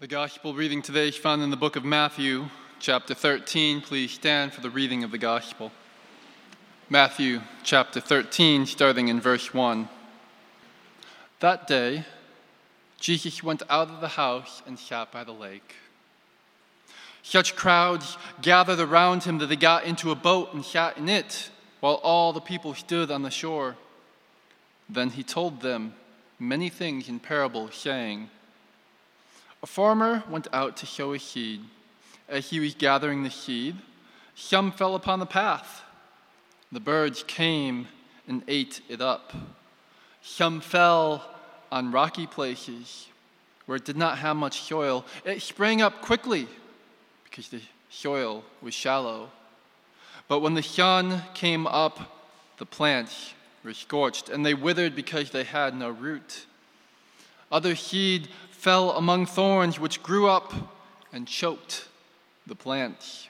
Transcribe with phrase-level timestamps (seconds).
[0.00, 2.46] The gospel reading today is found in the book of Matthew,
[2.78, 3.82] chapter 13.
[3.82, 5.72] Please stand for the reading of the gospel.
[6.88, 9.90] Matthew chapter 13, starting in verse 1.
[11.40, 12.06] That day,
[12.98, 15.74] Jesus went out of the house and sat by the lake.
[17.22, 21.50] Such crowds gathered around him that they got into a boat and sat in it,
[21.80, 23.76] while all the people stood on the shore.
[24.88, 25.92] Then he told them
[26.38, 28.30] many things in parables, saying,
[29.62, 31.60] A farmer went out to sow his seed.
[32.28, 33.76] As he was gathering the seed,
[34.34, 35.82] some fell upon the path.
[36.72, 37.88] The birds came
[38.28, 39.32] and ate it up.
[40.22, 41.24] Some fell
[41.72, 43.08] on rocky places
[43.66, 45.04] where it did not have much soil.
[45.24, 46.48] It sprang up quickly
[47.24, 49.30] because the soil was shallow.
[50.28, 52.20] But when the sun came up,
[52.58, 53.34] the plants
[53.64, 56.46] were scorched, and they withered because they had no root.
[57.50, 58.28] Other seed
[58.60, 60.52] fell among thorns, which grew up
[61.14, 61.88] and choked
[62.46, 63.28] the plants.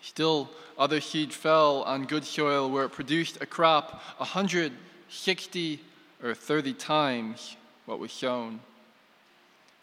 [0.00, 4.72] Still, other seed fell on good soil where it produced a crop a hundred,
[5.10, 5.80] sixty,
[6.22, 8.60] or thirty times what was sown.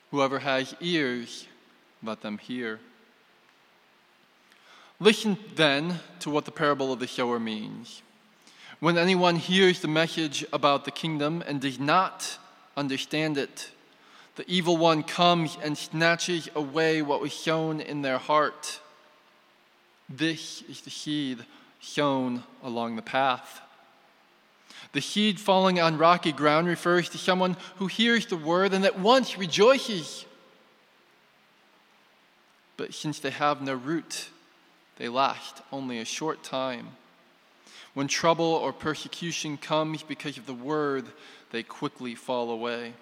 [0.09, 1.47] Whoever has ears,
[2.02, 2.80] let them hear.
[5.00, 8.02] Listen then to what the parable of the sower means.
[8.80, 12.40] When anyone hears the message about the kingdom and does not
[12.75, 13.70] understand it,
[14.36, 18.80] the evil one comes and snatches away what was sown in their heart.
[20.09, 21.45] This is the seed
[21.81, 23.62] sown along the path.
[24.94, 29.00] The seed falling on rocky ground refers to someone who hears the word and at
[29.00, 30.25] once rejoices.
[32.78, 34.30] But since they have no root,
[34.97, 36.90] they last only a short time.
[37.94, 41.06] When trouble or persecution comes because of the word,
[41.52, 42.94] they quickly fall away.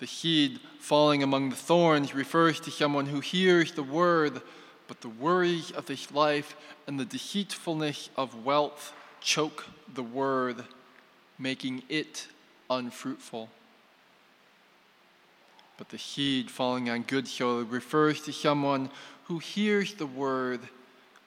[0.00, 4.40] The seed falling among the thorns refers to someone who hears the word,
[4.88, 6.56] but the worries of this life
[6.86, 10.64] and the deceitfulness of wealth choke the word,
[11.38, 12.28] making it
[12.70, 13.50] unfruitful.
[15.76, 18.90] But the seed falling on good soil refers to someone
[19.24, 20.60] who hears the word,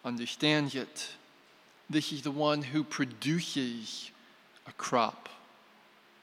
[0.03, 1.11] understands it.
[1.91, 4.09] This is the one who produces
[4.65, 5.29] a crop,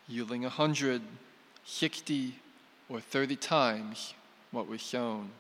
[0.09, 1.03] yielding a hundred,
[1.65, 2.34] sixty,
[2.88, 4.15] or thirty times
[4.50, 5.31] what was sown.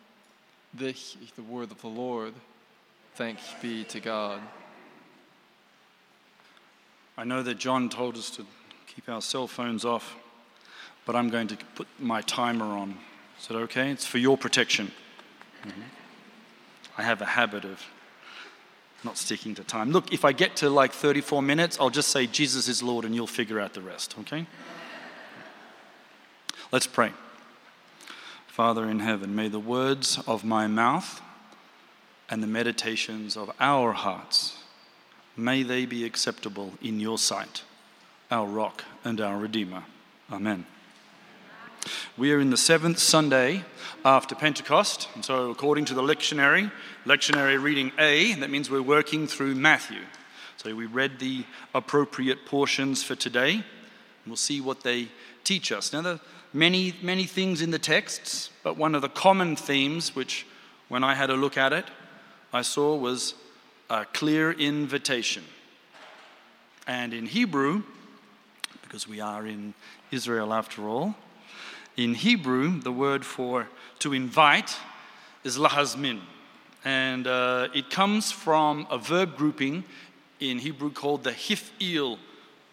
[0.72, 2.32] This is the word of the Lord.
[3.14, 4.40] Thanks be to God.
[7.18, 8.46] I know that John told us to
[8.86, 10.16] keep our cell phones off,
[11.04, 12.96] but I'm going to put my timer on.
[13.38, 13.90] Is that okay?
[13.90, 14.90] It's for your protection.
[15.62, 15.82] Mm-hmm.
[16.96, 17.82] I have a habit of
[19.04, 19.90] not sticking to time.
[19.90, 23.14] Look, if I get to like 34 minutes, I'll just say Jesus is Lord and
[23.14, 24.46] you'll figure out the rest, okay?
[26.72, 27.10] Let's pray.
[28.46, 31.20] Father in heaven, may the words of my mouth
[32.28, 34.56] and the meditations of our hearts
[35.36, 37.64] may they be acceptable in your sight,
[38.30, 39.82] our rock and our redeemer.
[40.30, 40.64] Amen.
[42.16, 43.64] We are in the seventh Sunday
[44.04, 46.70] after Pentecost, and so according to the lectionary,
[47.04, 50.02] lectionary reading A, that means we're working through Matthew.
[50.56, 53.64] So we read the appropriate portions for today, and
[54.28, 55.08] we'll see what they
[55.42, 55.92] teach us.
[55.92, 56.20] Now, are
[56.52, 60.46] many, many things in the texts, but one of the common themes, which
[60.88, 61.84] when I had a look at it,
[62.52, 63.34] I saw was
[63.88, 65.44] a clear invitation.
[66.86, 67.84] And in Hebrew,
[68.82, 69.74] because we are in
[70.10, 71.14] Israel after all,
[71.96, 73.68] in Hebrew, the word for
[74.00, 74.76] to invite
[75.44, 76.20] is lahazmin.
[76.84, 79.84] And uh, it comes from a verb grouping
[80.40, 82.18] in Hebrew called the hif'il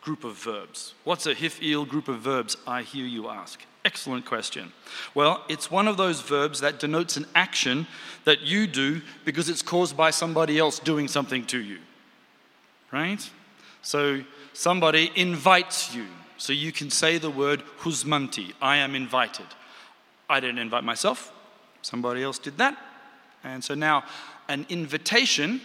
[0.08, 0.94] group of verbs.
[1.04, 3.62] What's a hif'il group of verbs, I hear you ask?
[3.84, 4.72] Excellent question.
[5.14, 7.88] Well, it's one of those verbs that denotes an action
[8.24, 11.80] that you do because it's caused by somebody else doing something to you.
[12.90, 13.30] Right?
[13.82, 14.24] So
[14.54, 16.06] somebody invites you.
[16.38, 19.48] So you can say the word huzmanti, I am invited.
[20.30, 21.34] I didn't invite myself,
[21.82, 22.78] somebody else did that.
[23.44, 24.06] And so now
[24.48, 25.60] an invitation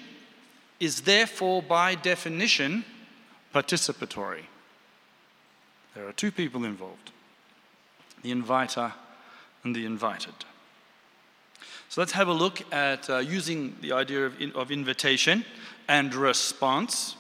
[0.81, 2.85] is therefore, by definition,
[3.53, 4.45] participatory.
[5.95, 7.13] There are two people involved
[8.23, 8.93] the inviter
[9.65, 10.35] and the invited.
[11.89, 15.45] So let's have a look at uh, using the idea of, in, of invitation
[15.89, 17.17] and response.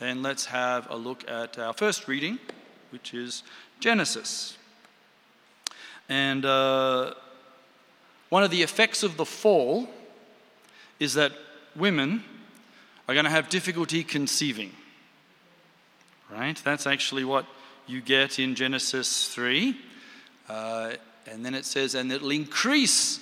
[0.00, 2.38] Then let's have a look at our first reading,
[2.90, 3.42] which is
[3.80, 4.58] Genesis.
[6.08, 7.14] And uh,
[8.28, 9.88] one of the effects of the fall
[11.00, 11.32] is that
[11.74, 12.22] women
[13.08, 14.72] are going to have difficulty conceiving.
[16.30, 16.60] Right?
[16.64, 17.46] That's actually what
[17.86, 19.76] you get in Genesis 3.
[20.48, 20.92] Uh,
[21.28, 23.20] And then it says, and it'll increase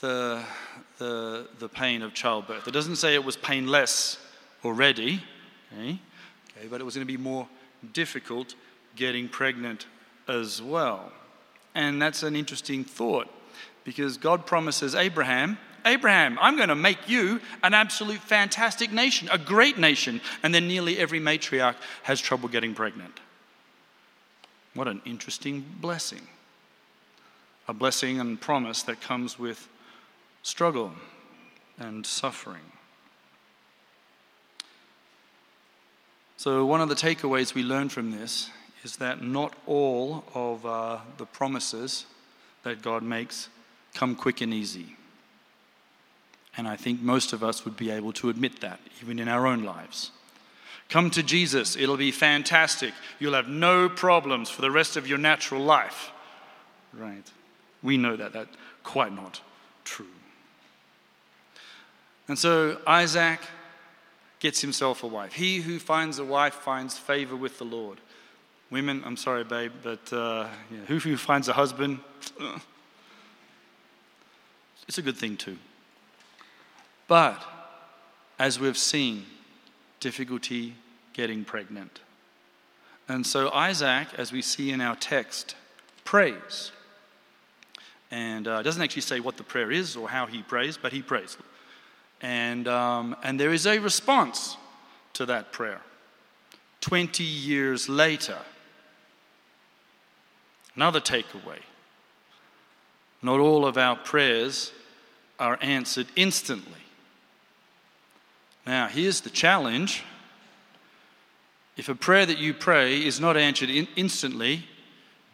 [0.00, 0.42] the,
[0.98, 2.68] the, the pain of childbirth.
[2.68, 4.18] It doesn't say it was painless
[4.64, 5.22] already,
[5.72, 5.98] okay?
[6.56, 7.48] okay but it was going to be more
[7.92, 8.54] difficult
[8.96, 9.86] getting pregnant
[10.28, 11.12] as well.
[11.74, 13.28] And that's an interesting thought
[13.84, 19.38] because God promises Abraham, Abraham, I'm going to make you an absolute fantastic nation, a
[19.38, 20.20] great nation.
[20.42, 23.20] And then nearly every matriarch has trouble getting pregnant.
[24.74, 26.22] What an interesting blessing.
[27.68, 29.68] A blessing and promise that comes with
[30.42, 30.92] struggle
[31.78, 32.72] and suffering.
[36.36, 38.50] So, one of the takeaways we learn from this
[38.82, 42.04] is that not all of uh, the promises
[42.64, 43.48] that God makes
[43.94, 44.96] come quick and easy.
[46.56, 49.46] And I think most of us would be able to admit that, even in our
[49.46, 50.12] own lives.
[50.88, 52.94] Come to Jesus, it'll be fantastic.
[53.18, 56.12] You'll have no problems for the rest of your natural life.
[56.92, 57.28] Right.
[57.82, 59.40] We know that that's quite not
[59.84, 60.06] true.
[62.28, 63.40] And so Isaac
[64.38, 65.32] gets himself a wife.
[65.32, 67.98] He who finds a wife finds favor with the Lord.
[68.70, 72.00] Women, I'm sorry, babe, but uh, yeah, who, who finds a husband,
[74.88, 75.58] it's a good thing too.
[77.06, 77.42] But
[78.38, 79.26] as we've seen,
[80.00, 80.74] difficulty
[81.12, 82.00] getting pregnant.
[83.08, 85.56] And so Isaac, as we see in our text,
[86.04, 86.72] prays.
[88.10, 91.02] And uh, doesn't actually say what the prayer is or how he prays, but he
[91.02, 91.36] prays.
[92.22, 94.56] And, um, and there is a response
[95.14, 95.80] to that prayer.
[96.80, 98.38] 20 years later,
[100.76, 101.60] another takeaway.
[103.22, 104.72] Not all of our prayers
[105.38, 106.83] are answered instantly.
[108.66, 110.04] Now, here's the challenge.
[111.76, 114.64] If a prayer that you pray is not answered in- instantly,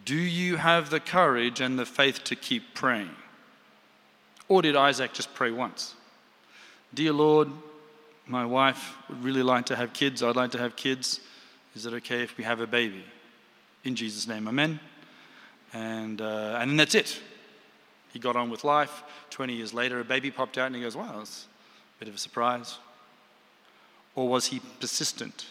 [0.05, 3.15] do you have the courage and the faith to keep praying?
[4.49, 5.95] Or did Isaac just pray once?
[6.93, 7.49] Dear Lord,
[8.27, 10.23] my wife would really like to have kids.
[10.23, 11.21] I'd like to have kids.
[11.77, 13.05] Is it okay if we have a baby?
[13.85, 14.81] In Jesus' name, amen.
[15.73, 17.21] And, uh, and that's it.
[18.13, 19.05] He got on with life.
[19.31, 21.47] 20 years later, a baby popped out and he goes, wow, that's
[21.97, 22.79] a bit of a surprise.
[24.15, 25.47] Or was he persistent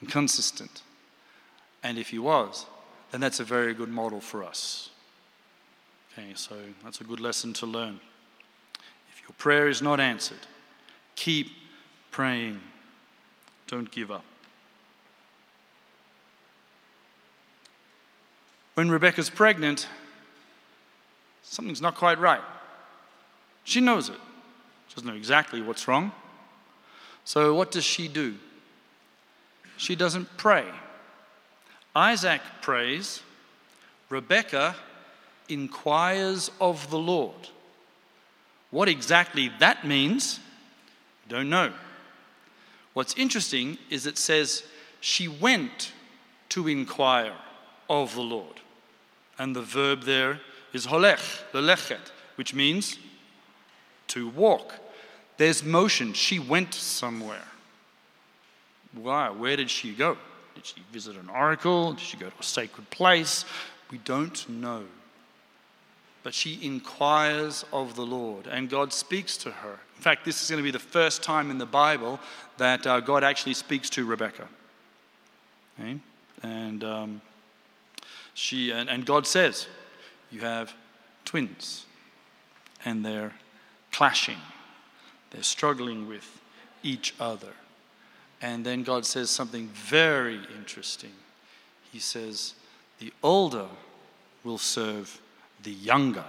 [0.00, 0.82] and consistent?
[1.82, 2.66] And if he was,
[3.10, 4.90] then that's a very good model for us.
[6.12, 8.00] Okay, so that's a good lesson to learn.
[9.12, 10.46] If your prayer is not answered,
[11.16, 11.50] keep
[12.10, 12.60] praying.
[13.66, 14.24] Don't give up.
[18.74, 19.88] When Rebecca's pregnant,
[21.42, 22.40] something's not quite right.
[23.64, 24.18] She knows it.
[24.88, 26.12] She doesn't know exactly what's wrong.
[27.24, 28.34] So, what does she do?
[29.76, 30.66] She doesn't pray.
[31.96, 33.22] Isaac prays.
[34.10, 34.76] Rebecca
[35.48, 37.48] inquires of the Lord.
[38.70, 40.40] What exactly that means,
[41.28, 41.72] don't know.
[42.92, 44.64] What's interesting is it says
[45.00, 45.92] she went
[46.50, 47.34] to inquire
[47.88, 48.60] of the Lord.
[49.38, 50.40] And the verb there
[50.72, 52.98] is holech, lelechet, which means
[54.08, 54.74] to walk.
[55.36, 56.12] There's motion.
[56.12, 57.48] She went somewhere.
[58.94, 59.30] Why?
[59.30, 60.16] Where did she go?
[60.54, 61.92] Did she visit an oracle?
[61.92, 63.44] Did she go to a sacred place?
[63.90, 64.84] We don't know.
[66.22, 69.78] But she inquires of the Lord, and God speaks to her.
[69.96, 72.18] In fact, this is going to be the first time in the Bible
[72.56, 74.48] that uh, God actually speaks to Rebecca.
[75.78, 75.98] Okay?
[76.42, 77.20] And um,
[78.32, 79.66] she and, and God says,
[80.30, 80.72] "You have
[81.24, 81.86] twins,
[82.84, 83.32] and they're
[83.92, 84.38] clashing.
[85.34, 86.40] They're struggling with
[86.84, 87.52] each other.
[88.40, 91.10] And then God says something very interesting.
[91.92, 92.54] He says,
[93.00, 93.66] The older
[94.44, 95.20] will serve
[95.64, 96.24] the younger.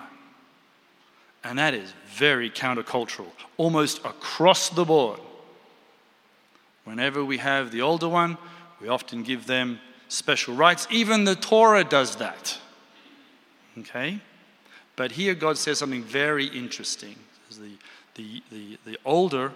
[1.43, 5.19] And that is very countercultural, almost across the board.
[6.83, 8.39] Whenever we have the older one,
[8.81, 10.88] we often give them special rights.
[10.89, 12.57] Even the Torah does that.
[13.77, 14.19] Okay?
[14.95, 17.15] But here God says something very interesting.
[17.51, 17.71] The,
[18.15, 19.51] the, the, the older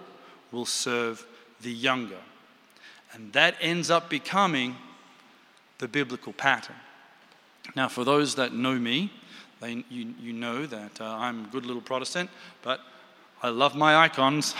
[0.52, 1.26] will serve
[1.62, 2.18] the younger.
[3.12, 4.76] And that ends up becoming
[5.78, 6.76] the biblical pattern.
[7.74, 9.12] Now, for those that know me,
[9.60, 12.30] they, you, you know that uh, I'm a good little Protestant,
[12.62, 12.80] but
[13.42, 14.54] I love my icons.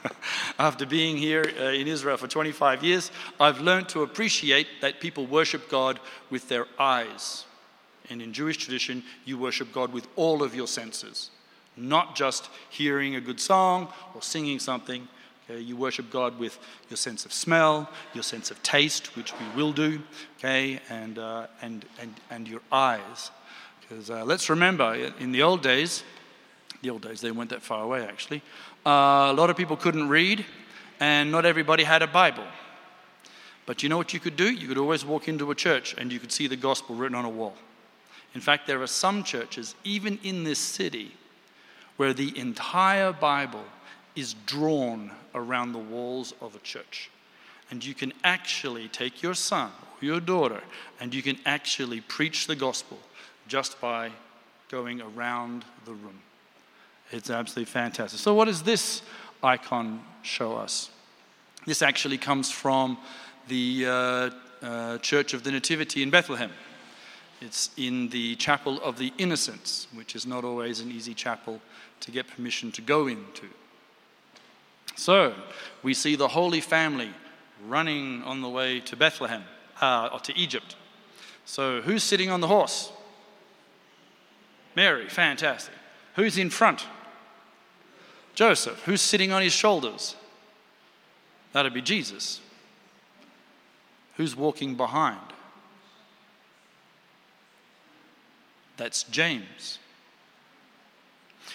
[0.58, 5.26] After being here uh, in Israel for 25 years, I've learned to appreciate that people
[5.26, 5.98] worship God
[6.30, 7.44] with their eyes.
[8.08, 11.30] And in Jewish tradition, you worship God with all of your senses,
[11.80, 15.08] not just hearing a good song or singing something.
[15.48, 16.58] Okay, you worship God with
[16.88, 20.00] your sense of smell, your sense of taste, which we will do,
[20.38, 23.30] okay, and, uh, and, and, and your eyes.
[23.80, 26.04] Because uh, let's remember, in the old days,
[26.82, 28.42] the old days, they weren't that far away actually,
[28.86, 30.44] uh, a lot of people couldn't read,
[31.00, 32.46] and not everybody had a Bible.
[33.66, 34.50] But you know what you could do?
[34.50, 37.24] You could always walk into a church and you could see the gospel written on
[37.24, 37.54] a wall.
[38.34, 41.12] In fact, there are some churches, even in this city,
[42.00, 43.66] where the entire Bible
[44.16, 47.10] is drawn around the walls of a church.
[47.70, 50.62] And you can actually take your son or your daughter
[50.98, 52.96] and you can actually preach the gospel
[53.48, 54.12] just by
[54.70, 56.18] going around the room.
[57.10, 58.18] It's absolutely fantastic.
[58.18, 59.02] So, what does this
[59.42, 60.88] icon show us?
[61.66, 62.96] This actually comes from
[63.46, 64.30] the uh,
[64.62, 66.50] uh, Church of the Nativity in Bethlehem.
[67.42, 71.60] It's in the Chapel of the Innocents, which is not always an easy chapel
[72.00, 73.46] to get permission to go into.
[74.96, 75.34] So,
[75.82, 77.10] we see the Holy Family
[77.66, 79.44] running on the way to Bethlehem,
[79.80, 80.76] uh, or to Egypt.
[81.44, 82.92] So, who's sitting on the horse?
[84.76, 85.74] Mary, fantastic.
[86.16, 86.86] Who's in front?
[88.34, 88.82] Joseph.
[88.84, 90.16] Who's sitting on his shoulders?
[91.52, 92.40] That'd be Jesus.
[94.16, 95.18] Who's walking behind?
[98.76, 99.78] That's James.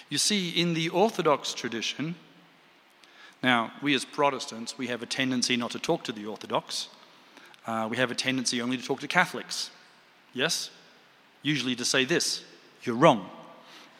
[0.08, 2.14] You see, in the Orthodox tradition,
[3.42, 6.88] now, we as Protestants, we have a tendency not to talk to the Orthodox.
[7.66, 9.70] Uh, we have a tendency only to talk to Catholics.
[10.32, 10.70] Yes?
[11.42, 12.42] Usually to say this
[12.82, 13.28] you're wrong.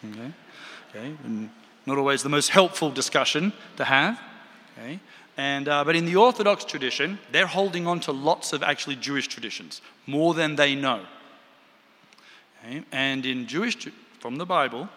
[0.04, 0.32] Okay?
[0.90, 1.14] okay?
[1.25, 1.50] And
[1.86, 4.20] not always the most helpful discussion to have.
[4.78, 5.00] Okay?
[5.36, 9.28] And, uh, but in the Orthodox tradition, they're holding on to lots of actually Jewish
[9.28, 11.02] traditions, more than they know.
[12.64, 12.82] Okay?
[12.90, 13.76] And in Jewish,
[14.18, 14.88] from the Bible,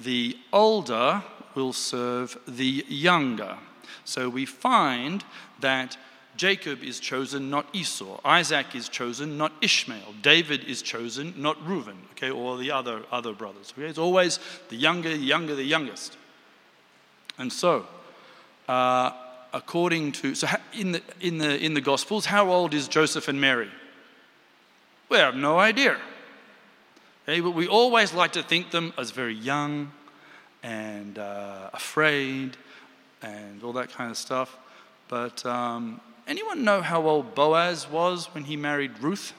[0.00, 1.22] the older
[1.54, 3.56] will serve the younger.
[4.04, 5.24] So we find
[5.60, 5.96] that
[6.36, 8.20] Jacob is chosen, not Esau.
[8.24, 10.14] Isaac is chosen, not Ishmael.
[10.20, 13.72] David is chosen, not Reuben, okay, or the other, other brothers.
[13.76, 13.86] Okay?
[13.86, 16.16] It's always the younger, the younger, the youngest.
[17.38, 17.86] And so,
[18.68, 19.12] uh,
[19.52, 23.40] according to, so in the, in, the, in the Gospels, how old is Joseph and
[23.40, 23.70] Mary?
[25.08, 25.98] We have no idea.
[27.26, 29.90] Okay, but we always like to think them as very young,
[30.62, 32.56] and uh, afraid
[33.22, 34.56] and all that kind of stuff.
[35.08, 39.32] But um, anyone know how old Boaz was when he married Ruth?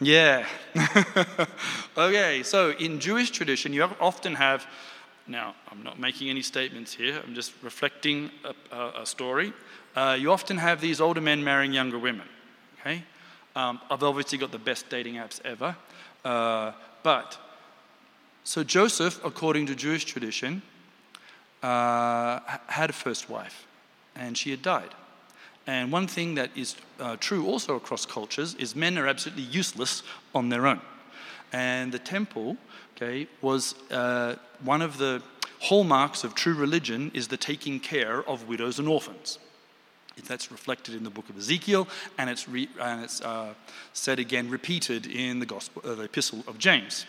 [0.00, 0.46] Yeah.
[1.96, 4.66] okay, so in Jewish tradition, you often have,
[5.26, 9.52] now I'm not making any statements here, I'm just reflecting a, a, a story.
[9.96, 12.28] Uh, you often have these older men marrying younger women.
[12.80, 13.02] Okay?
[13.56, 15.74] Um, I've obviously got the best dating apps ever.
[16.24, 16.72] Uh,
[17.02, 17.38] but
[18.44, 20.62] so Joseph, according to Jewish tradition,
[21.62, 23.66] uh, had a first wife,
[24.14, 24.94] and she had died.
[25.66, 30.02] And one thing that is uh, true also across cultures is men are absolutely useless
[30.34, 30.80] on their own.
[31.52, 32.56] And the temple,
[32.96, 35.22] okay, was uh, one of the
[35.60, 39.38] hallmarks of true religion is the taking care of widows and orphans.
[40.26, 43.54] That's reflected in the book of Ezekiel, and it's, re- and it's uh,
[43.92, 47.06] said again, repeated in the, gospel, uh, the epistle of James.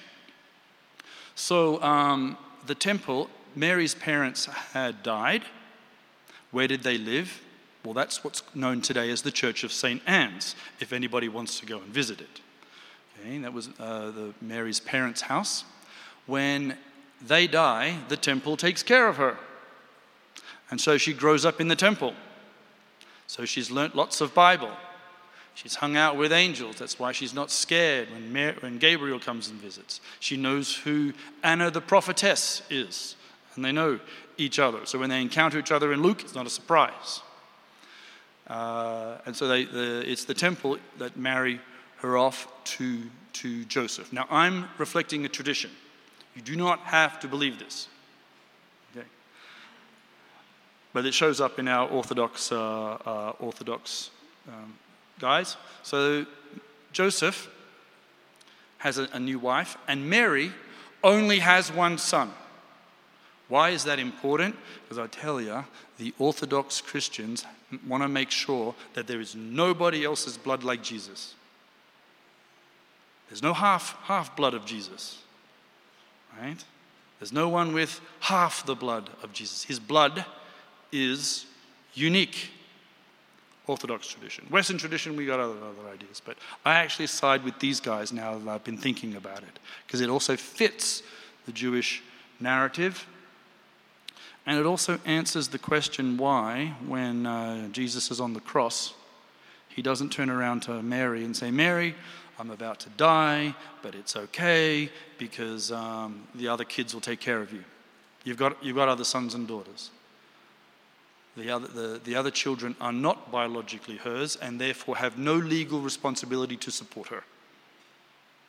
[1.35, 2.37] So um,
[2.67, 5.43] the temple, Mary's parents had died.
[6.51, 7.41] Where did they live?
[7.85, 10.01] Well, that's what's known today as the Church of St.
[10.05, 12.41] Anne's, if anybody wants to go and visit it.
[13.21, 15.63] Okay, that was uh, the Mary's parents' house.
[16.25, 16.77] When
[17.21, 19.37] they die, the temple takes care of her.
[20.71, 22.13] And so she grows up in the temple.
[23.29, 24.71] So she's learnt lots of Bible.
[25.53, 26.77] She's hung out with angels.
[26.77, 30.01] That's why she's not scared when, Mary, when Gabriel comes and visits.
[30.19, 33.15] She knows who Anna the prophetess is,
[33.53, 33.99] and they know
[34.37, 34.83] each other.
[34.87, 37.21] So when they encounter each other in Luke, it's not a surprise.
[38.47, 41.59] Uh, and so they, the, it's the temple that marry
[41.97, 44.11] her off to, to Joseph.
[44.11, 45.69] Now, I'm reflecting a tradition.
[46.35, 47.89] You do not have to believe this.
[50.93, 54.09] But it shows up in our Orthodox, uh, uh, Orthodox
[54.47, 54.73] um,
[55.19, 55.55] guys.
[55.83, 56.25] So
[56.91, 57.49] Joseph
[58.79, 60.51] has a, a, new wife, and Mary
[61.03, 62.31] only has one son.
[63.47, 64.55] Why is that important?
[64.83, 65.65] Because I tell you,
[65.97, 67.45] the Orthodox Christians
[67.87, 71.35] want to make sure that there is nobody else's blood like Jesus.
[73.27, 75.21] There's no half, half blood of Jesus,
[76.39, 76.63] right?
[77.19, 79.63] There's no one with half the blood of Jesus.
[79.63, 80.25] His blood
[80.91, 81.45] is
[81.93, 82.51] unique.
[83.67, 84.45] Orthodox tradition.
[84.49, 88.35] Western tradition, we got other, other ideas, but I actually side with these guys now
[88.39, 91.03] that I've been thinking about it, because it also fits
[91.45, 92.01] the Jewish
[92.39, 93.05] narrative.
[94.47, 98.95] And it also answers the question why, when uh, Jesus is on the cross,
[99.67, 101.93] he doesn't turn around to Mary and say, Mary,
[102.39, 103.53] I'm about to die,
[103.83, 107.63] but it's okay because um, the other kids will take care of you.
[108.23, 109.91] You've got, you've got other sons and daughters.
[111.37, 115.79] The other, the, the other children are not biologically hers and therefore have no legal
[115.79, 117.23] responsibility to support her.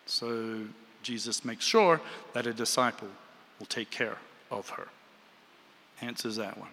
[0.06, 0.62] So
[1.02, 2.00] Jesus makes sure
[2.32, 3.08] that a disciple
[3.58, 4.16] will take care
[4.50, 4.88] of her.
[6.00, 6.70] Answers that one.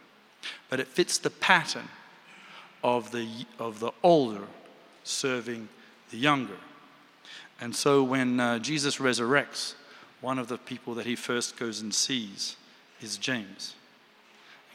[0.70, 1.90] But it fits the pattern
[2.84, 3.28] of the,
[3.60, 4.48] of the older
[5.04, 5.68] serving
[6.10, 6.58] the younger.
[7.60, 9.74] And so when uh, Jesus resurrects,
[10.22, 12.56] one of the people that he first goes and sees
[13.02, 13.76] is James.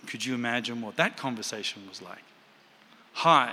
[0.06, 2.22] Could you imagine what that conversation was like?
[3.14, 3.52] Hi,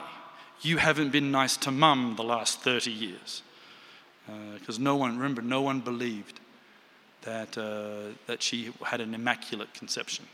[0.62, 3.44] you haven't been nice to mum the last 30 years.
[4.56, 6.39] Because uh, no one, remember, no one believed
[7.24, 10.25] that, uh, that she had an immaculate conception.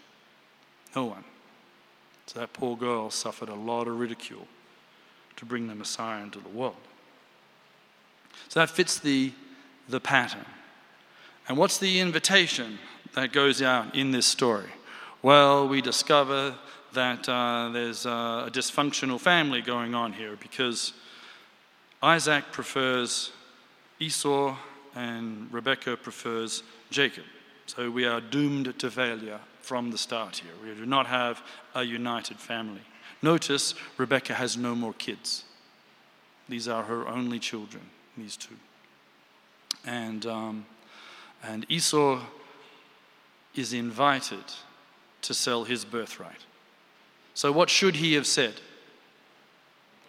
[0.95, 1.23] No one.
[2.27, 4.47] So that poor girl suffered a lot of ridicule
[5.37, 6.75] to bring the Messiah into the world.
[8.49, 9.31] So that fits the,
[9.87, 10.45] the pattern.
[11.47, 12.79] And what's the invitation
[13.13, 14.69] that goes out in this story?
[15.25, 16.53] Well, we discover
[16.93, 20.93] that uh, there's a dysfunctional family going on here because
[21.99, 23.31] Isaac prefers
[23.99, 24.55] Esau
[24.93, 27.23] and Rebekah prefers Jacob.
[27.65, 30.51] So we are doomed to failure from the start here.
[30.63, 31.41] We do not have
[31.73, 32.81] a united family.
[33.23, 35.43] Notice Rebekah has no more kids.
[36.47, 37.81] These are her only children,
[38.15, 38.57] these two.
[39.87, 40.67] And, um,
[41.41, 42.21] and Esau
[43.55, 44.43] is invited
[45.27, 46.45] to sell his birthright.
[47.33, 48.55] So, what should he have said?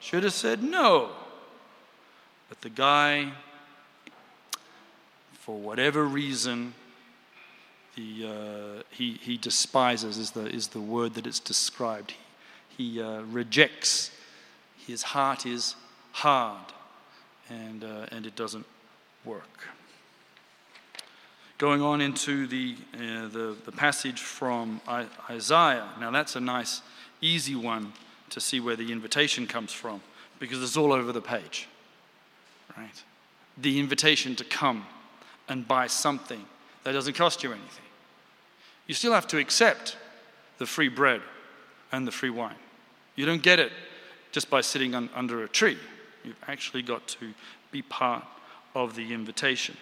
[0.00, 1.10] Should have said no.
[2.48, 3.32] But the guy,
[5.32, 6.74] for whatever reason,
[7.96, 12.14] the, uh, he, he despises, is the, is the word that it's described.
[12.76, 14.10] He, he uh, rejects.
[14.86, 15.74] His heart is
[16.12, 16.72] hard,
[17.48, 18.66] and, uh, and it doesn't
[19.24, 19.68] work.
[21.58, 24.80] Going on into the, uh, the, the passage from
[25.30, 25.88] Isaiah.
[25.98, 26.82] Now, that's a nice,
[27.20, 27.92] easy one
[28.30, 30.02] to see where the invitation comes from
[30.38, 31.66] because it's all over the page.
[32.76, 33.02] Right?
[33.56, 34.84] The invitation to come
[35.48, 36.44] and buy something
[36.84, 37.84] that doesn't cost you anything.
[38.86, 39.96] You still have to accept
[40.58, 41.22] the free bread
[41.90, 42.54] and the free wine.
[43.14, 43.72] You don't get it
[44.30, 45.78] just by sitting un- under a tree.
[46.22, 47.32] You've actually got to
[47.70, 48.24] be part
[48.74, 49.76] of the invitation.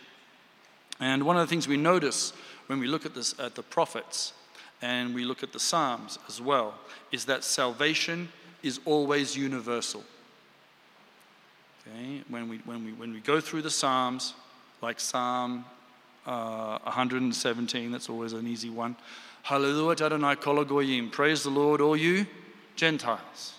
[1.00, 2.32] And one of the things we notice
[2.66, 4.32] when we look at, this, at the prophets
[4.80, 6.74] and we look at the Psalms as well
[7.12, 8.28] is that salvation
[8.62, 10.02] is always universal.
[11.86, 12.22] Okay?
[12.28, 14.34] When, we, when, we, when we go through the Psalms,
[14.80, 15.64] like Psalm
[16.26, 18.96] uh, 117, that's always an easy one.
[19.42, 21.10] Hallelujah, Adonai kol goyim.
[21.10, 22.26] Praise the Lord, all you
[22.76, 23.54] Gentiles.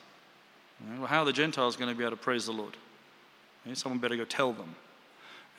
[0.97, 2.75] Well, how are the Gentiles going to be able to praise the Lord?
[3.73, 4.75] Someone better go tell them.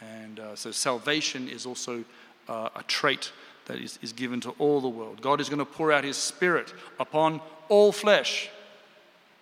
[0.00, 2.04] And uh, so salvation is also
[2.48, 3.32] uh, a trait
[3.66, 5.20] that is, is given to all the world.
[5.20, 8.48] God is going to pour out his spirit upon all flesh,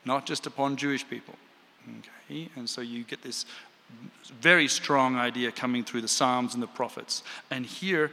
[0.04, 1.34] not just upon Jewish people.
[1.98, 2.48] Okay?
[2.56, 3.44] And so you get this
[4.40, 7.22] very strong idea coming through the Psalms and the prophets.
[7.50, 8.10] And here,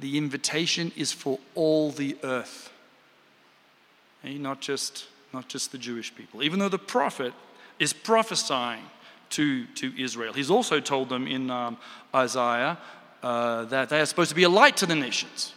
[0.00, 2.72] the invitation is for all the earth,
[4.24, 4.36] okay?
[4.36, 6.42] not, just, not just the Jewish people.
[6.42, 7.32] Even though the prophet
[7.78, 8.82] is prophesying
[9.30, 11.76] to, to Israel, he's also told them in um,
[12.14, 12.78] Isaiah
[13.22, 15.54] uh, that they are supposed to be a light to the nations.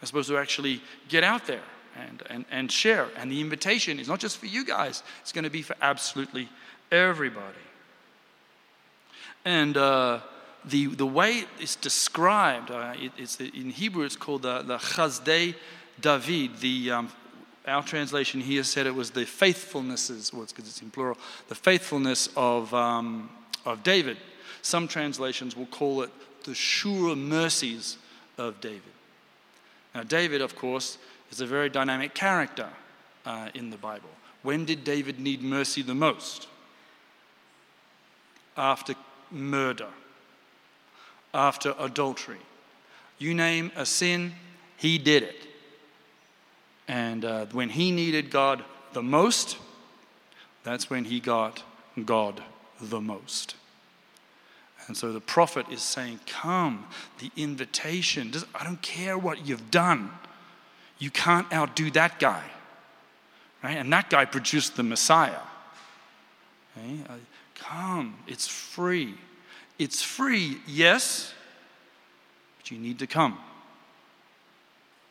[0.00, 1.62] They're supposed to actually get out there
[1.96, 3.08] and, and, and share.
[3.16, 6.48] And the invitation is not just for you guys, it's going to be for absolutely
[6.90, 7.56] everybody.
[9.44, 10.20] And uh,
[10.64, 15.54] the, the way it's described, uh, it, it's, in Hebrew it's called the, the Chazdei
[16.00, 16.58] David.
[16.58, 17.12] The, um,
[17.66, 21.54] our translation here said it was the faithfulnesses, well, it's because it's in plural, the
[21.54, 23.28] faithfulness of, um,
[23.64, 24.16] of David.
[24.62, 26.10] Some translations will call it
[26.44, 27.98] the sure mercies
[28.38, 28.82] of David.
[29.94, 30.98] Now, David, of course,
[31.30, 32.68] is a very dynamic character
[33.24, 34.10] uh, in the Bible.
[34.42, 36.46] When did David need mercy the most?
[38.56, 38.94] After
[39.30, 39.88] murder,
[41.34, 42.38] after adultery.
[43.18, 44.34] You name a sin,
[44.76, 45.45] he did it.
[46.88, 49.58] And uh, when he needed God the most,
[50.62, 51.62] that's when he got
[52.04, 52.42] God
[52.80, 53.54] the most.
[54.86, 56.86] And so the prophet is saying, Come,
[57.18, 58.32] the invitation.
[58.54, 60.10] I don't care what you've done.
[60.98, 62.44] You can't outdo that guy.
[63.62, 63.76] Right?
[63.76, 65.40] And that guy produced the Messiah.
[66.76, 67.00] Okay?
[67.54, 69.14] Come, it's free.
[69.78, 71.34] It's free, yes,
[72.58, 73.38] but you need to come.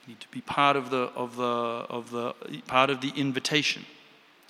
[0.08, 2.34] Need to be part of the, of the, of the,
[2.68, 3.86] part of the invitation.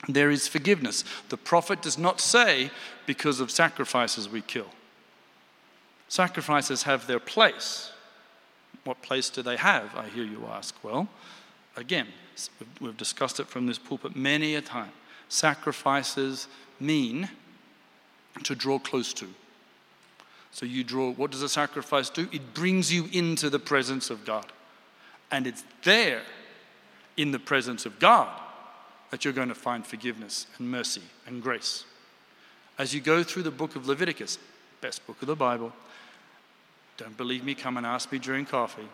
[0.08, 1.04] There is forgiveness.
[1.30, 2.70] The prophet does not say,
[3.06, 4.68] because of sacrifices we kill.
[6.10, 7.92] Sacrifices have their place.
[8.84, 10.76] What place do they have, I hear you ask?
[10.84, 11.08] Well,
[11.76, 12.08] again,
[12.80, 14.92] we've discussed it from this pulpit many a time.
[15.30, 16.48] Sacrifices
[16.80, 17.30] mean
[18.44, 19.28] to draw close to.
[20.52, 22.28] So you draw, what does a sacrifice do?
[22.32, 24.46] It brings you into the presence of God.
[25.32, 26.22] And it's there
[27.18, 28.30] in the presence of God
[29.12, 31.86] that you're going to find forgiveness and mercy and grace.
[32.78, 34.38] As you go through the book of Leviticus,
[34.82, 35.72] best book of the Bible,
[36.98, 38.88] don't believe me, come and ask me during coffee.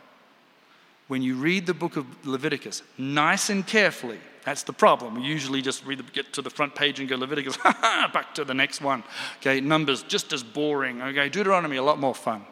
[1.08, 5.16] When you read the book of Leviticus, nice and carefully, that's the problem.
[5.16, 8.44] We usually just read the, get to the front page and go Leviticus, back to
[8.44, 9.04] the next one.
[9.40, 11.02] Okay, Numbers just as boring.
[11.02, 12.46] Okay, Deuteronomy a lot more fun.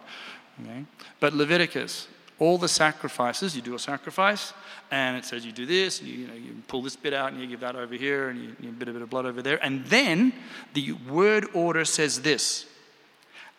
[0.62, 0.86] Okay,
[1.20, 2.08] but Leviticus,
[2.40, 4.54] all the sacrifices, you do a sacrifice,
[4.92, 7.42] and it says you do this, you, you, know, you pull this bit out, and
[7.42, 9.64] you give that over here, and you, you bit a bit of blood over there,
[9.64, 10.34] and then
[10.74, 12.66] the word order says this,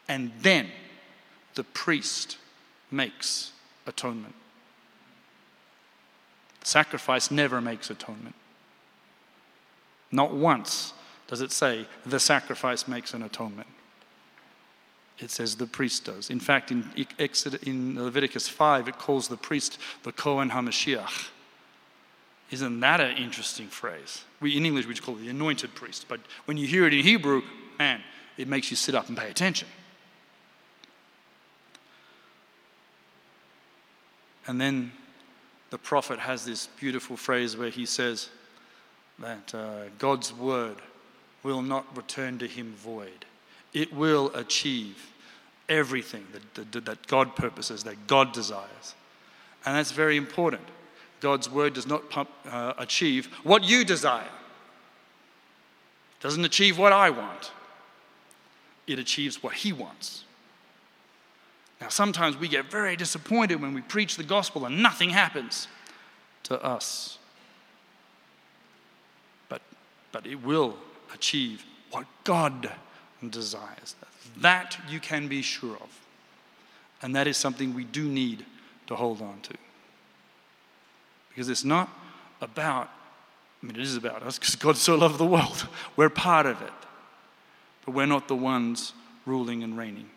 [0.09, 0.69] and then
[1.55, 2.39] the priest
[2.91, 3.53] makes
[3.87, 4.35] atonement.
[6.63, 8.35] Sacrifice never makes atonement.
[10.13, 10.93] Not once
[11.27, 13.69] does it say the sacrifice makes an atonement.
[15.21, 16.31] It says the priest does.
[16.31, 21.29] In fact, in, Exodus, in Leviticus 5, it calls the priest the Kohen HaMashiach.
[22.51, 24.25] Isn't that an interesting phrase?
[24.41, 26.07] We, in English, we just call it the anointed priest.
[26.09, 27.43] But when you hear it in Hebrew,
[27.79, 28.01] man,
[28.37, 29.69] it makes you sit up and pay attention.
[34.47, 34.91] And then
[35.69, 38.31] the prophet has this beautiful phrase where he says
[39.19, 40.77] that uh, God's word
[41.43, 43.27] will not return to him void.
[43.73, 45.11] It will achieve
[45.69, 48.95] everything that, that, that God purposes, that God desires.
[49.65, 50.63] And that's very important.
[51.21, 54.23] God's word does not pump, uh, achieve what you desire.
[54.23, 57.53] It doesn't achieve what I want.
[58.87, 60.25] It achieves what he wants.
[61.81, 65.69] Now, sometimes we get very disappointed when we preach the gospel and nothing happens
[66.45, 67.19] to us.
[69.49, 69.63] But,
[70.13, 70.77] but it will
[71.15, 72.71] achieve what God
[73.29, 73.95] desires.
[74.39, 76.01] That you can be sure of.
[77.03, 78.45] And that is something we do need
[78.87, 79.55] to hold on to.
[81.29, 81.89] Because it's not
[82.41, 82.91] about,
[83.63, 85.67] I mean, it is about us because God so loved the world.
[85.97, 86.73] We're part of it.
[87.85, 88.93] But we're not the ones
[89.25, 90.11] ruling and reigning.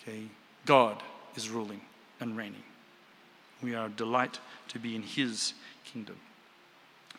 [0.00, 0.22] Okay?
[0.64, 1.02] God
[1.36, 1.80] is ruling
[2.20, 2.62] and reigning.
[3.62, 4.38] We are a delight
[4.68, 6.16] to be in His kingdom.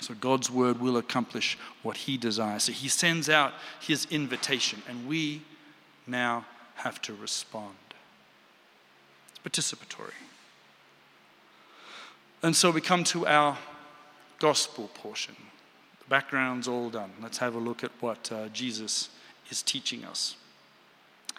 [0.03, 2.63] So God's word will accomplish what He desires.
[2.63, 5.41] So He sends out His invitation, and we
[6.05, 7.75] now have to respond.
[9.29, 10.13] It's participatory.
[12.41, 13.57] And so we come to our
[14.39, 15.35] gospel portion.
[15.99, 17.11] The background's all done.
[17.21, 19.09] Let's have a look at what uh, Jesus
[19.49, 20.35] is teaching us.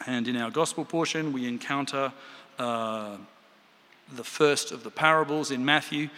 [0.07, 2.13] And in our gospel portion, we encounter
[2.59, 3.19] uh,
[4.13, 6.09] the first of the parables in Matthew.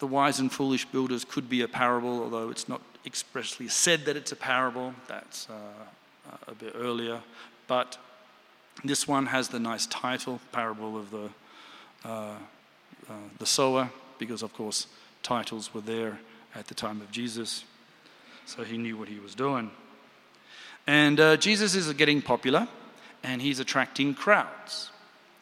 [0.00, 4.16] The wise and foolish builders could be a parable, although it's not expressly said that
[4.16, 4.94] it's a parable.
[5.06, 7.20] That's uh, a bit earlier.
[7.66, 7.98] But
[8.82, 11.28] this one has the nice title, Parable of the,
[12.04, 12.34] uh,
[13.08, 14.86] uh, the Sower, because, of course,
[15.22, 16.18] titles were there
[16.54, 17.64] at the time of Jesus.
[18.46, 19.70] So he knew what he was doing.
[20.86, 22.66] And uh, Jesus is getting popular
[23.22, 24.90] and he's attracting crowds.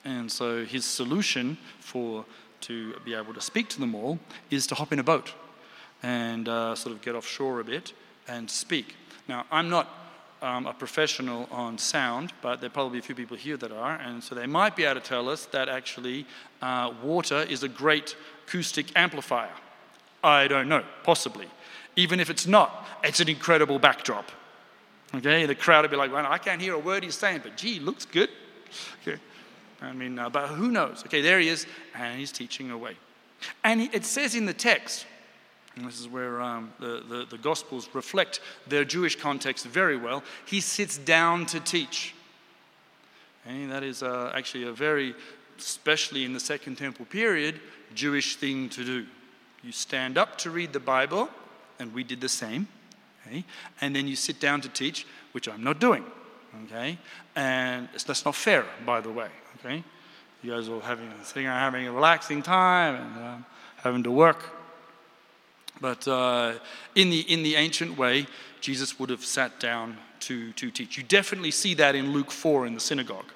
[0.04, 2.24] And so his solution for
[2.62, 4.18] to be able to speak to them all
[4.50, 5.32] is to hop in a boat
[6.02, 7.92] and uh, sort of get offshore a bit
[8.26, 8.94] and speak.
[9.26, 9.88] Now, I'm not
[10.42, 13.96] um, a professional on sound, but there are probably a few people here that are,
[13.96, 16.26] and so they might be able to tell us that actually
[16.62, 18.16] uh, water is a great
[18.46, 19.50] acoustic amplifier.
[20.22, 21.46] I don't know, possibly.
[21.96, 24.30] Even if it's not, it's an incredible backdrop.
[25.14, 27.56] Okay, the crowd would be like, well, I can't hear a word he's saying, but
[27.56, 28.30] gee, looks good.
[29.00, 29.18] Okay.
[29.80, 31.02] I mean, uh, but who knows?
[31.06, 32.96] Okay, there he is, and he's teaching away.
[33.62, 35.06] And it says in the text,
[35.76, 40.24] and this is where um, the, the, the, Gospels reflect their Jewish context very well,
[40.44, 42.14] he sits down to teach.
[43.46, 45.14] And that is uh, actually a very,
[45.56, 47.60] especially in the Second Temple period,
[47.94, 49.06] Jewish thing to do.
[49.62, 51.28] You stand up to read the Bible,
[51.78, 52.66] and we did the same,
[53.26, 53.44] okay?
[53.80, 56.04] and then you sit down to teach, which I'm not doing.
[56.64, 56.98] Okay?
[57.36, 59.28] And that's not fair, by the way.
[59.58, 59.82] Okay?
[60.42, 64.54] You guys are having, sitting around having a relaxing time and um, having to work.
[65.80, 66.54] But uh,
[66.94, 68.26] in, the, in the ancient way,
[68.60, 70.96] Jesus would have sat down to, to teach.
[70.96, 73.32] You definitely see that in Luke 4 in the synagogue,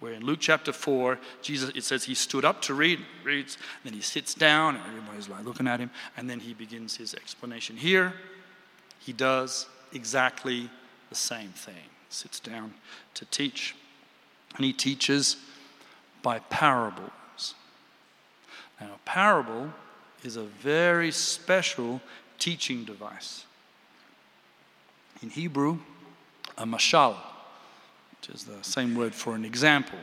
[0.00, 3.90] where in Luke chapter 4, Jesus, it says he stood up to read, reads, and
[3.90, 7.14] then he sits down, and everybody's like looking at him, and then he begins his
[7.14, 7.76] explanation.
[7.76, 8.14] Here,
[8.98, 10.70] he does exactly
[11.10, 11.74] the same thing,
[12.08, 12.74] sits down
[13.14, 13.74] to teach.
[14.56, 15.36] And he teaches
[16.22, 17.54] by parables.
[18.80, 19.72] Now, a parable
[20.24, 22.00] is a very special
[22.38, 23.44] teaching device.
[25.22, 25.78] In Hebrew,
[26.56, 27.16] a mashal,
[28.12, 29.98] which is the same word for an example.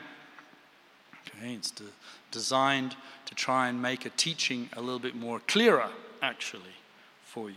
[1.28, 1.84] Okay, it's de-
[2.32, 5.90] designed to try and make a teaching a little bit more clearer,
[6.22, 6.76] actually,
[7.24, 7.56] for you.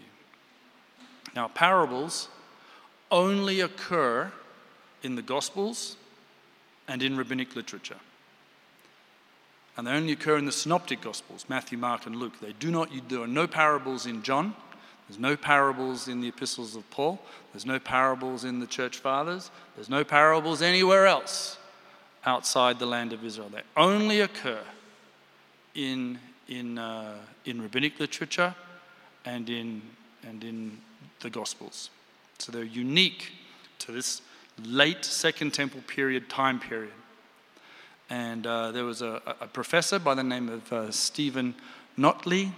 [1.34, 2.28] Now, parables
[3.10, 4.32] only occur
[5.02, 5.96] in the Gospels
[6.88, 7.96] and in rabbinic literature.
[9.76, 12.40] And they only occur in the synoptic Gospels, Matthew, Mark, and Luke.
[12.40, 14.54] They do not, there are no parables in John.
[15.08, 17.20] There's no parables in the epistles of Paul.
[17.52, 19.50] There's no parables in the church fathers.
[19.76, 21.58] There's no parables anywhere else
[22.26, 23.50] outside the land of Israel.
[23.50, 24.60] They only occur
[25.74, 28.54] in, in, uh, in rabbinic literature
[29.24, 29.80] and in,
[30.26, 30.78] and in
[31.20, 31.90] the Gospels.
[32.38, 33.32] So they're unique
[33.80, 34.22] to this
[34.64, 36.92] late Second Temple period time period.
[38.10, 41.54] And uh, there was a, a, professor by the name of uh, Steven
[41.98, 42.52] Notley,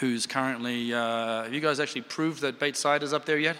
[0.00, 0.94] who's currently.
[0.94, 3.56] Uh, have you guys actually proved that Cider is up there yet?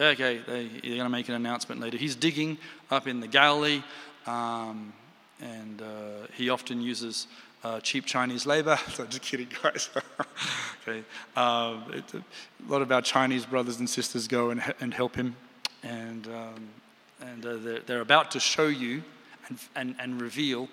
[0.00, 1.96] Okay, they, are going to make an announcement later.
[1.96, 2.58] He's digging
[2.90, 3.82] up in the Galilee,
[4.26, 4.92] um,
[5.40, 7.28] and uh, he often uses
[7.62, 8.78] uh, cheap Chinese labor.
[8.94, 9.90] so just kidding, guys.
[10.88, 11.04] okay,
[11.36, 15.36] um, it, a lot of our Chinese brothers and sisters go and, and help him,
[15.84, 16.68] and um,
[17.22, 19.02] and uh, they're, they're, about to show you
[19.48, 20.68] and, and, and reveal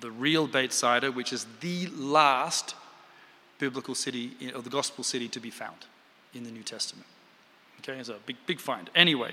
[0.00, 2.74] the real Beit Saida, which is the last
[3.58, 5.86] biblical city or the gospel city to be found
[6.34, 7.06] in the New Testament.
[7.80, 8.90] Okay, it's a big, big find.
[8.94, 9.32] Anyway,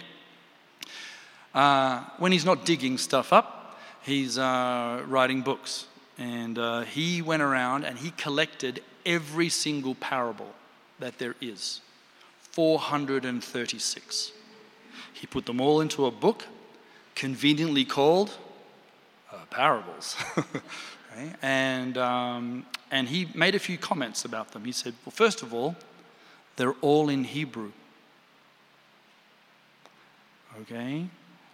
[1.54, 5.88] uh, when he's not digging stuff up, he's uh, writing books.
[6.18, 10.54] And uh, he went around and he collected every single parable
[11.00, 11.82] that there is
[12.52, 14.32] 436.
[15.14, 16.46] He put them all into a book,
[17.16, 18.32] conveniently called
[19.32, 20.16] uh, Parables.
[20.38, 21.34] okay?
[21.42, 24.66] and, um, and he made a few comments about them.
[24.66, 25.76] He said, Well, first of all,
[26.56, 27.72] they're all in Hebrew.
[30.62, 31.08] Okay?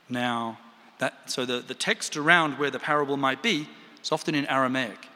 [0.09, 0.57] Now,
[0.97, 3.67] that, so the, the text around where the parable might be
[4.01, 5.07] is often in Aramaic.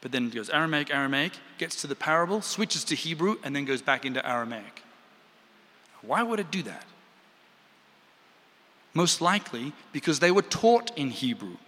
[0.00, 3.64] But then it goes Aramaic, Aramaic, gets to the parable, switches to Hebrew, and then
[3.64, 4.82] goes back into Aramaic.
[6.02, 6.84] Why would it do that?
[8.96, 11.58] Most likely because they were taught in Hebrew.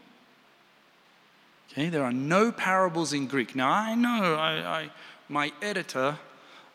[1.71, 3.55] Okay, there are no parables in Greek.
[3.55, 4.91] Now, I know I, I
[5.29, 6.17] my editor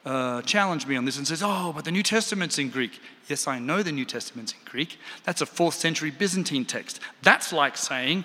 [0.05, 3.01] uh, challenged me on this and says, Oh, but the New Testament's in Greek.
[3.27, 4.99] Yes, I know the New Testament's in Greek.
[5.23, 6.99] That's a fourth century Byzantine text.
[7.23, 8.23] That's like saying,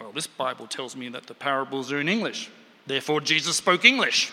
[0.00, 2.48] Well, this Bible tells me that the parables are in English.
[2.86, 4.32] Therefore, Jesus spoke English.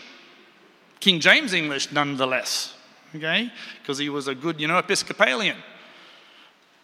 [0.99, 2.75] King James English, nonetheless.
[3.15, 3.51] Okay?
[3.81, 5.57] Because he was a good, you know, Episcopalian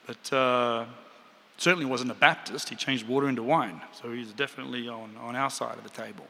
[0.10, 0.86] but uh,
[1.58, 2.69] certainly wasn't a Baptist.
[2.69, 6.26] He changed water into wine, so he's definitely on, on our side of the table.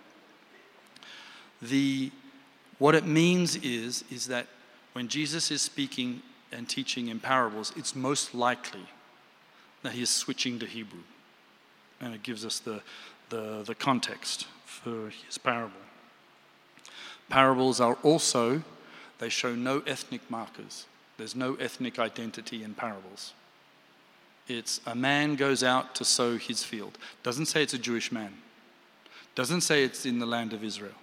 [1.61, 2.11] The,
[2.77, 4.47] what it means is, is that
[4.91, 8.83] when Jesus is speaking and teaching in parables, it's most likely
[9.83, 11.03] that he is switching to Hebrew.
[12.01, 12.81] And it gives us the,
[13.29, 15.71] the, the context for his parable.
[17.29, 18.61] Parables are also,
[19.19, 20.85] they show no ethnic markers.
[21.17, 23.33] There's no ethnic identity in parables.
[24.49, 26.97] It's a man goes out to sow his field.
[27.23, 28.33] Doesn't say it's a Jewish man.
[29.35, 30.95] Doesn't say it's in the land of Israel.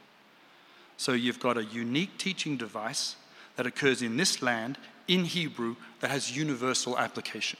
[0.96, 3.16] So you've got a unique teaching device
[3.54, 7.58] that occurs in this land in Hebrew that has universal application.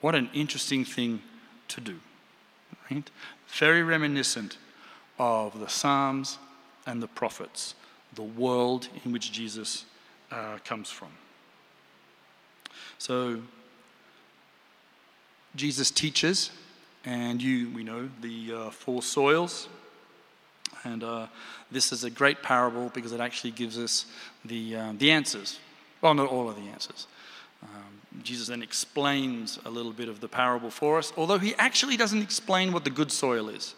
[0.00, 1.22] What an interesting thing
[1.68, 2.00] to do.
[2.90, 3.08] Right?
[3.48, 4.58] Very reminiscent
[5.18, 6.38] of the Psalms
[6.86, 7.74] and the prophets,
[8.14, 9.84] the world in which Jesus
[10.30, 11.08] uh, comes from.
[12.98, 13.40] So
[15.56, 16.50] Jesus teaches,
[17.04, 19.68] and you, we know, the uh, four soils.
[20.84, 21.26] And uh,
[21.70, 24.06] this is a great parable because it actually gives us
[24.44, 25.58] the, um, the answers.
[26.00, 27.06] Well, not all of the answers.
[27.62, 31.96] Um, Jesus then explains a little bit of the parable for us, although he actually
[31.96, 33.74] doesn't explain what the good soil is.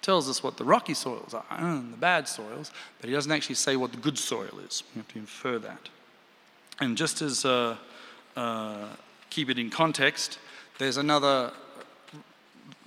[0.00, 3.56] Tells us what the rocky soils are and the bad soils, but he doesn't actually
[3.56, 4.82] say what the good soil is.
[4.94, 5.88] We have to infer that.
[6.80, 7.76] And just as uh,
[8.36, 8.86] uh
[9.30, 10.38] keep it in context,
[10.78, 11.50] there's another,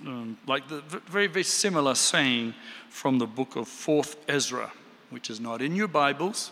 [0.06, 2.54] um, like the very, very similar saying
[2.88, 4.72] from the book of 4th Ezra,
[5.10, 6.50] which is not in your Bibles,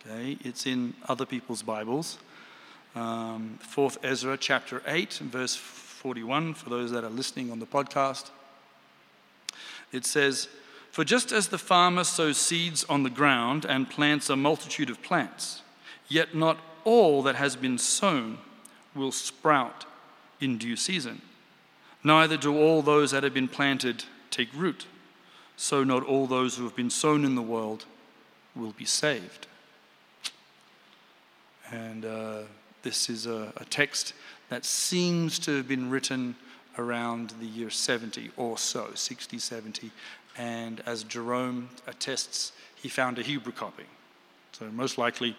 [0.00, 2.18] okay, it's in other people's Bibles.
[2.94, 8.30] Um, 4th Ezra, chapter 8, verse 41, for those that are listening on the podcast.
[9.92, 10.48] It says,
[10.90, 15.02] For just as the farmer sows seeds on the ground and plants a multitude of
[15.02, 15.62] plants,
[16.08, 18.36] yet not all that has been sown
[18.94, 19.86] will sprout
[20.42, 21.22] in due season.
[22.04, 24.86] Neither do all those that have been planted take root.
[25.56, 27.84] So not all those who have been sown in the world
[28.56, 29.46] will be saved.
[31.70, 32.38] And uh,
[32.82, 34.14] this is a, a text
[34.48, 36.34] that seems to have been written
[36.78, 39.90] around the year 70 or so, 60, 70.
[40.36, 43.84] And as Jerome attests, he found a Hebrew copy.
[44.52, 45.36] So most likely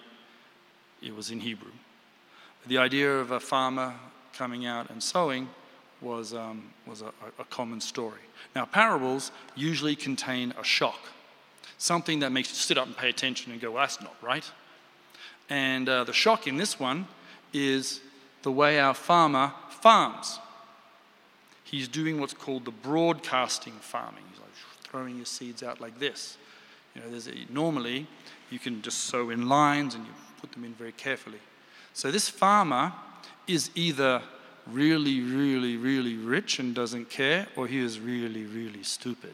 [1.01, 1.71] it was in Hebrew.
[2.65, 3.93] The idea of a farmer
[4.33, 5.49] coming out and sowing
[6.01, 8.19] was, um, was a, a common story.
[8.55, 10.99] Now, parables usually contain a shock,
[11.77, 14.49] something that makes you sit up and pay attention and go, well, that's not right.
[15.49, 17.07] And uh, the shock in this one
[17.53, 18.01] is
[18.41, 20.39] the way our farmer farms.
[21.63, 24.23] He's doing what's called the broadcasting farming.
[24.29, 24.49] He's like
[24.83, 26.37] throwing his seeds out like this.
[26.95, 28.07] You know, a, normally
[28.51, 31.39] you can just sow in lines and you put them in very carefully.
[31.93, 32.93] So this farmer
[33.47, 34.21] is either
[34.67, 39.33] really, really, really rich and doesn't care, or he is really, really stupid.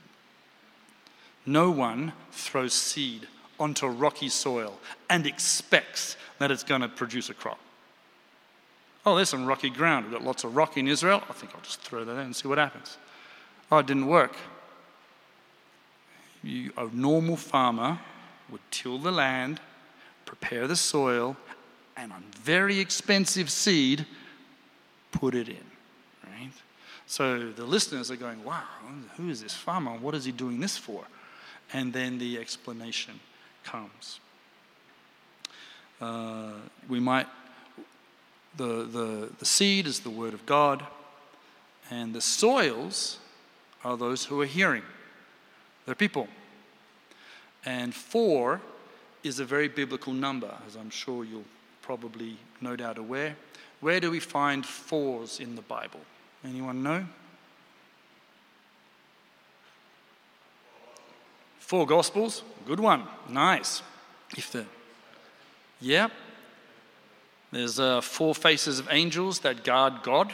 [1.46, 3.28] No one throws seed
[3.60, 7.60] onto rocky soil and expects that it's going to produce a crop.
[9.06, 10.06] Oh, there's some rocky ground.
[10.06, 11.22] We've got lots of rock in Israel.
[11.30, 12.98] I think I'll just throw that in and see what happens.
[13.72, 14.36] Oh, it didn't work.
[16.44, 18.00] You, a normal farmer
[18.50, 19.60] would till the land,
[20.26, 21.38] prepare the soil,
[22.00, 24.06] and on very expensive seed,
[25.12, 25.66] put it in.
[26.24, 26.52] Right?
[27.06, 28.64] So the listeners are going, wow,
[29.18, 29.92] who is this farmer?
[29.92, 31.04] What is he doing this for?
[31.74, 33.20] And then the explanation
[33.64, 34.20] comes.
[36.00, 36.54] Uh,
[36.88, 37.28] we might,
[38.56, 40.86] the, the, the seed is the word of God,
[41.92, 43.20] and the soils
[43.84, 44.84] are those who are hearing.
[45.86, 46.30] They're people.
[47.66, 48.62] And four
[49.22, 51.44] is a very biblical number, as I'm sure you'll
[51.90, 53.36] probably no doubt aware.
[53.80, 56.02] Where do we find fours in the Bible?
[56.46, 57.04] Anyone know?
[61.58, 62.44] Four Gospels.
[62.68, 63.06] Good one.
[63.28, 63.82] Nice.
[64.38, 64.68] If the,
[65.82, 66.12] yep.
[67.52, 70.32] There's uh, four faces of angels that guard God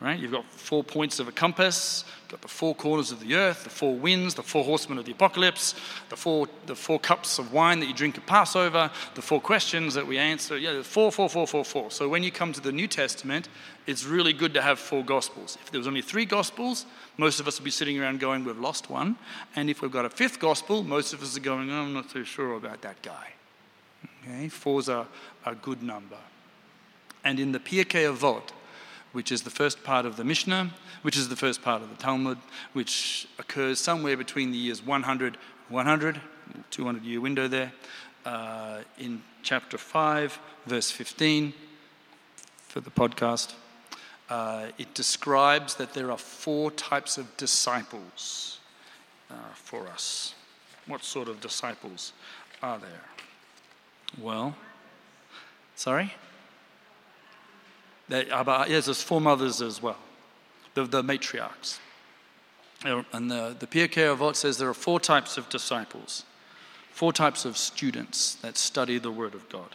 [0.00, 0.18] right?
[0.18, 3.64] You've got four points of a compass, you've got the four corners of the earth,
[3.64, 5.74] the four winds, the four horsemen of the apocalypse,
[6.08, 9.94] the four, the four cups of wine that you drink at Passover, the four questions
[9.94, 10.56] that we answer.
[10.56, 11.90] Yeah, four, four, four, four, four.
[11.90, 13.48] So when you come to the New Testament,
[13.86, 15.58] it's really good to have four gospels.
[15.62, 18.58] If there was only three gospels, most of us would be sitting around going, we've
[18.58, 19.16] lost one.
[19.56, 22.10] And if we've got a fifth gospel, most of us are going, oh, I'm not
[22.10, 23.32] so sure about that guy.
[24.22, 25.08] Okay, four's a,
[25.44, 26.18] a good number.
[27.24, 28.52] And in the Pirkei Avot,
[29.18, 30.70] which is the first part of the Mishnah,
[31.02, 32.38] which is the first part of the Talmud,
[32.72, 35.36] which occurs somewhere between the years 100
[35.68, 36.20] 100,
[36.70, 37.72] 200 year window there,
[38.24, 41.52] uh, in chapter 5, verse 15
[42.68, 43.54] for the podcast.
[44.30, 48.60] Uh, it describes that there are four types of disciples
[49.32, 50.36] uh, for us.
[50.86, 52.12] What sort of disciples
[52.62, 53.04] are there?
[54.16, 54.54] Well,
[55.74, 56.12] sorry?
[58.08, 59.98] Yes, there's four mothers as well,
[60.74, 61.78] the, the matriarchs.
[62.84, 66.24] Uh, and the, the Pirkei Avot says there are four types of disciples,
[66.92, 69.74] four types of students that study the Word of God.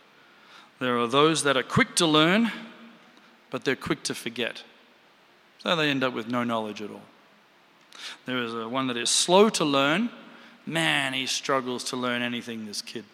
[0.80, 2.52] There are those that are quick to learn,
[3.50, 4.63] but they're quick to forget.
[5.60, 7.02] So they end up with no knowledge at all.
[8.26, 10.10] There is a, one that is slow to learn.
[10.65, 13.06] Man, he struggles to learn anything, this kid.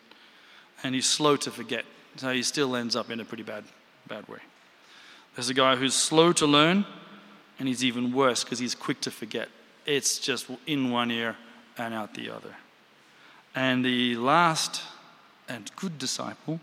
[0.83, 1.85] And he's slow to forget.
[2.15, 3.63] So he still ends up in a pretty bad,
[4.07, 4.39] bad way.
[5.39, 6.83] There's a guy who's slow to learn,
[7.59, 9.47] and he's even worse because he's quick to forget.
[9.85, 11.37] It's just in one ear
[11.77, 12.57] and out the other.
[13.55, 14.81] And the last
[15.47, 16.59] and good disciple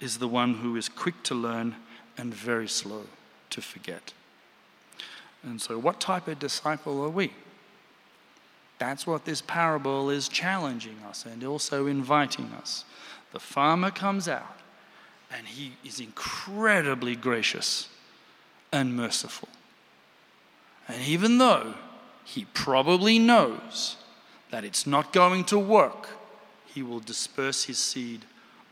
[0.00, 1.76] is the one who is quick to learn
[2.16, 3.02] and very slow
[3.50, 4.14] to forget.
[5.42, 7.34] And so, what type of disciple are we?
[8.78, 12.86] That's what this parable is challenging us and also inviting us.
[13.34, 14.61] The farmer comes out
[15.32, 17.88] and he is incredibly gracious
[18.72, 19.48] and merciful.
[20.88, 21.74] And even though
[22.24, 23.96] he probably knows
[24.50, 26.08] that it's not going to work,
[26.66, 28.24] he will disperse his seed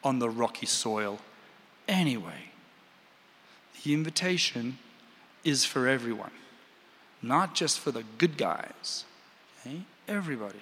[0.05, 1.19] on the rocky soil
[1.89, 2.51] anyway.
[3.83, 4.79] The invitation
[5.45, 6.33] is for everyone,
[7.23, 9.05] not just for the good guys,
[9.61, 9.83] okay?
[10.07, 10.61] everybody.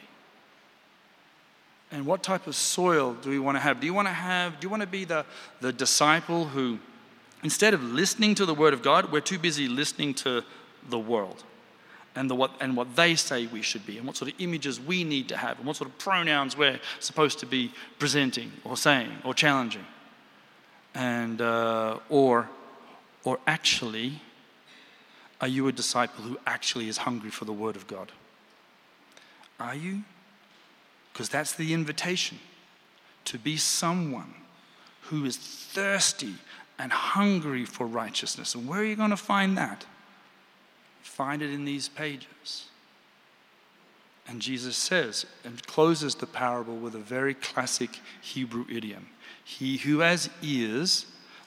[1.91, 3.81] And what type of soil do we want to have?
[3.81, 5.25] Do you want to have, do you want to be the,
[5.61, 6.79] the disciple who,
[7.43, 10.45] instead of listening to the word of God, we're too busy listening to
[10.89, 11.45] the world
[12.15, 14.81] and, the, what, and what they say we should be and what sort of images
[14.81, 18.77] we need to have and what sort of pronouns we're supposed to be presenting or
[18.77, 19.87] saying or challenging?
[20.95, 22.51] And, uh, or,
[23.25, 24.21] or actually
[25.41, 28.11] Are you a disciple who actually is hungry for the Word of God?
[29.61, 30.03] Are you?
[31.19, 32.39] Because that's the invitation
[33.25, 34.33] to be someone
[35.01, 36.35] who is thirsty
[36.79, 38.55] and hungry for righteousness.
[38.55, 39.85] And where are you going to find that?
[41.03, 42.69] Find it in these pages.
[44.29, 49.09] And Jesus says, and closes the parable with a very classic Hebrew idiom
[49.45, 51.07] He who has ears,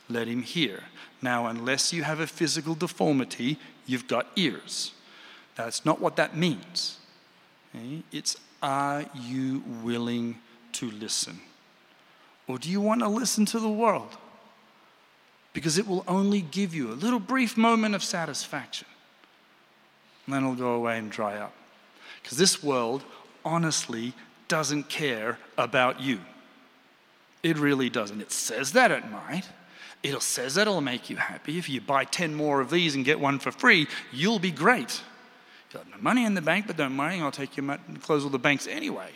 [0.10, 0.84] let him hear.
[1.22, 4.92] Now, unless you have a physical deformity, you've got ears.
[5.56, 6.98] That's not what that means.
[7.74, 8.02] Eh?
[8.12, 10.40] It's are you willing
[10.74, 11.40] to listen?
[12.48, 14.18] Or do you want to listen to the world?
[15.54, 18.88] Because it will only give you a little brief moment of satisfaction.
[20.26, 21.54] And then it'll go away and dry up.
[22.22, 23.04] Because this world
[23.44, 24.14] honestly
[24.48, 26.20] doesn't care about you.
[27.44, 28.22] It really doesn't.
[28.22, 29.50] It says that it might.
[30.04, 31.58] It says that it'll make you happy.
[31.58, 35.02] If you buy 10 more of these and get one for free, you'll be great.
[35.74, 38.40] Have no money in the bank, but don't worry, I'll take your close all the
[38.40, 39.12] banks anyway.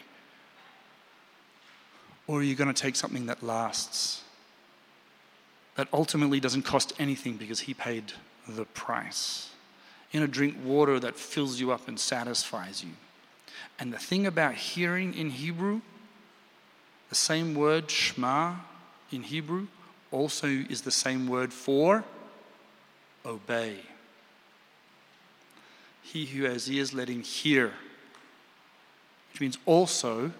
[2.27, 4.23] Or are you going to take something that lasts?
[5.75, 8.13] That ultimately doesn't cost anything because he paid
[8.47, 9.49] the price
[10.15, 12.91] you know, drink water that fills you up and satisfies you.
[13.77, 15.81] And the thing about hearing in Hebrew,
[17.09, 18.53] the same word, shema,
[19.11, 19.67] in Hebrew,
[20.13, 22.05] also is the same word for
[23.25, 23.79] obey.
[26.05, 27.73] He who has ears, let him hear.
[29.31, 30.31] Which means also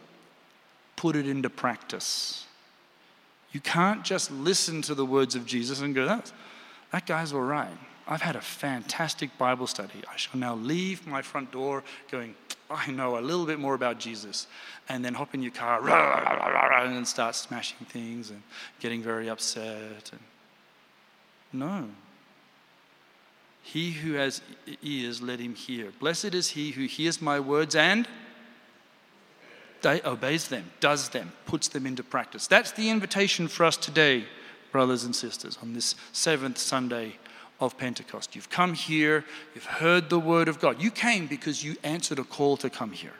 [0.96, 2.46] put it into practice.
[3.52, 6.32] You can't just listen to the words of Jesus and go, that,
[6.92, 7.78] that guy's all right.
[8.08, 10.04] I've had a fantastic Bible study.
[10.12, 12.36] I shall now leave my front door going,
[12.70, 14.46] I know a little bit more about Jesus.
[14.88, 18.44] And then hop in your car rah, rah, rah, and start smashing things and
[18.80, 20.12] getting very upset.
[20.12, 20.22] And...
[21.52, 21.86] No.
[23.66, 24.42] He who has
[24.84, 25.92] ears, let him hear.
[26.00, 28.08] Blessed is he who hears my words and
[29.84, 32.46] obeys them, does them, puts them into practice.
[32.46, 34.26] That's the invitation for us today,
[34.72, 37.18] brothers and sisters, on this seventh Sunday
[37.60, 38.36] of Pentecost.
[38.36, 40.82] You've come here, you've heard the word of God.
[40.82, 43.14] You came because you answered a call to come here.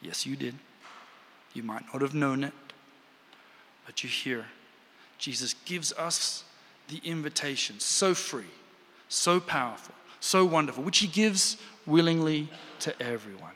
[0.00, 0.54] Yes, you did.
[1.52, 2.54] You might not have known it,
[3.86, 4.46] but you're here.
[5.18, 6.44] Jesus gives us
[6.88, 8.44] the invitation, so free,
[9.10, 12.48] so powerful, so wonderful, which he gives willingly
[12.78, 13.52] to everyone.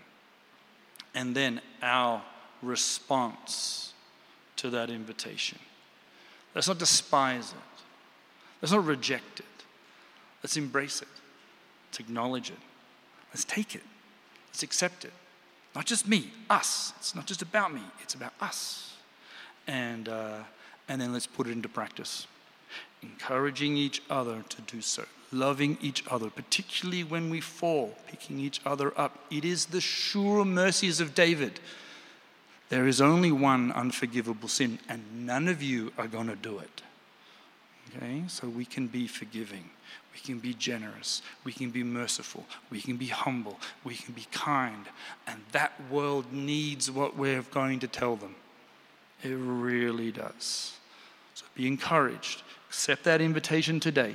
[1.14, 2.22] And then our
[2.60, 3.94] response
[4.56, 5.58] to that invitation.
[6.54, 7.82] Let's not despise it.
[8.60, 9.46] Let's not reject it.
[10.42, 11.08] Let's embrace it.
[11.88, 12.58] Let's acknowledge it.
[13.30, 13.82] Let's take it.
[14.48, 15.12] Let's accept it.
[15.74, 16.92] Not just me, us.
[16.98, 18.96] It's not just about me, it's about us.
[19.66, 20.38] And, uh,
[20.88, 22.26] and then let's put it into practice.
[23.02, 25.04] Encouraging each other to do so,
[25.34, 29.18] loving each other, particularly when we fall, picking each other up.
[29.30, 31.60] It is the sure mercies of David.
[32.68, 36.82] There is only one unforgivable sin, and none of you are going to do it.
[37.96, 38.24] Okay?
[38.28, 39.70] So we can be forgiving.
[40.12, 41.22] We can be generous.
[41.42, 42.46] We can be merciful.
[42.70, 43.58] We can be humble.
[43.82, 44.86] We can be kind.
[45.26, 48.36] And that world needs what we're going to tell them.
[49.22, 50.76] It really does.
[51.34, 52.42] So be encouraged.
[52.68, 54.14] Accept that invitation today.